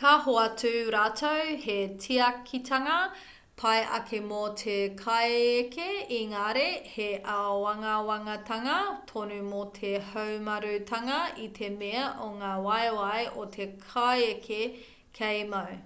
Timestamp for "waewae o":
12.68-13.48